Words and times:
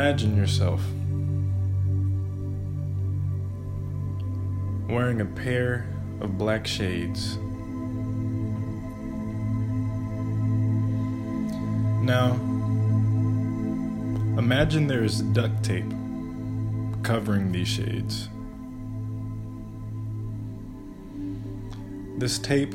Imagine 0.00 0.34
yourself 0.34 0.80
wearing 4.88 5.20
a 5.20 5.26
pair 5.26 5.86
of 6.22 6.38
black 6.38 6.66
shades. 6.66 7.36
Now, 12.02 12.32
imagine 14.38 14.86
there 14.86 15.04
is 15.04 15.20
duct 15.20 15.62
tape 15.62 15.92
covering 17.02 17.52
these 17.52 17.68
shades. 17.68 18.30
This 22.16 22.38
tape 22.38 22.74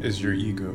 is 0.00 0.22
your 0.22 0.32
ego. 0.32 0.72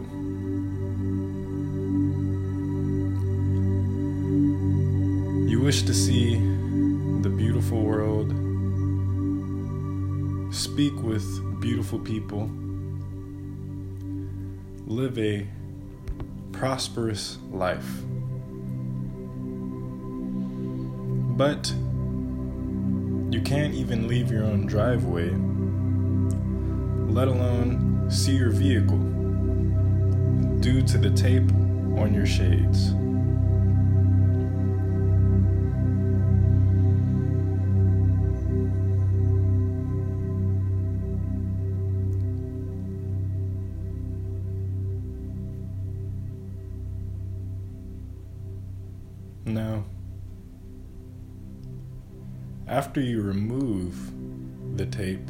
Wish 5.69 5.83
to 5.83 5.93
see 5.93 6.37
the 7.21 7.29
beautiful 7.29 7.83
world, 7.83 8.29
speak 10.51 10.95
with 11.03 11.61
beautiful 11.61 11.99
people, 11.99 12.49
live 14.87 15.19
a 15.19 15.47
prosperous 16.51 17.37
life. 17.51 17.87
But 21.37 21.71
you 23.31 23.39
can't 23.45 23.75
even 23.75 24.07
leave 24.07 24.31
your 24.31 24.45
own 24.45 24.65
driveway, 24.65 25.29
let 27.13 27.27
alone 27.27 28.07
see 28.09 28.35
your 28.35 28.49
vehicle, 28.49 28.97
due 30.61 30.81
to 30.81 30.97
the 30.97 31.11
tape 31.11 31.47
on 31.95 32.11
your 32.15 32.25
shades. 32.25 32.91
Now, 49.49 49.83
after 52.67 53.01
you 53.01 53.23
remove 53.23 53.95
the 54.77 54.85
tape, 54.85 55.25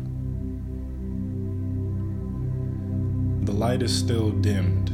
the 3.45 3.53
light 3.53 3.81
is 3.81 3.97
still 3.97 4.31
dimmed 4.31 4.89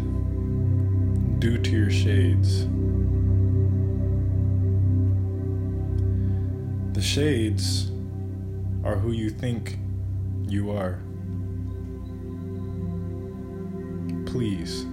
due 1.40 1.58
to 1.58 1.72
your 1.72 1.90
shades. 1.90 2.68
The 6.94 7.02
shades 7.02 7.92
are 8.84 8.96
who 8.96 9.12
you 9.12 9.32
think 9.32 9.80
you 10.48 10.70
are. 10.70 11.00
Please 14.28 14.86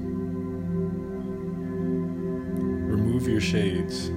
remove 3.12 3.28
your 3.28 3.40
shades. 3.40 4.10